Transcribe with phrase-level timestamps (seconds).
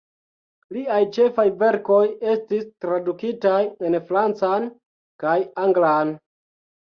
[0.75, 1.99] Liaj ĉefaj verkoj
[2.31, 3.59] estis tradukitaj
[3.89, 4.65] en francan
[5.25, 6.15] kaj anglan.